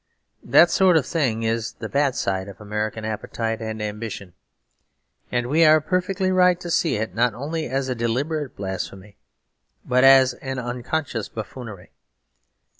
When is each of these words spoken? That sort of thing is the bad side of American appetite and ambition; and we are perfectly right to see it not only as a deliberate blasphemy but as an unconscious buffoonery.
That 0.43 0.71
sort 0.71 0.97
of 0.97 1.05
thing 1.05 1.43
is 1.43 1.73
the 1.73 1.87
bad 1.87 2.15
side 2.15 2.47
of 2.47 2.59
American 2.59 3.05
appetite 3.05 3.61
and 3.61 3.79
ambition; 3.79 4.33
and 5.31 5.45
we 5.45 5.63
are 5.63 5.79
perfectly 5.79 6.31
right 6.31 6.59
to 6.61 6.71
see 6.71 6.95
it 6.95 7.13
not 7.13 7.35
only 7.35 7.67
as 7.67 7.87
a 7.87 7.93
deliberate 7.93 8.55
blasphemy 8.55 9.19
but 9.85 10.03
as 10.03 10.33
an 10.33 10.57
unconscious 10.57 11.29
buffoonery. 11.29 11.91